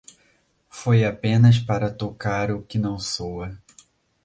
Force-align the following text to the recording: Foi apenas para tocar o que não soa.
Foi 0.67 1.05
apenas 1.05 1.59
para 1.59 1.93
tocar 1.93 2.49
o 2.49 2.63
que 2.63 2.79
não 2.79 2.97
soa. 2.97 3.55